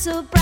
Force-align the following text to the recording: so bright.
so 0.00 0.22
bright. 0.22 0.39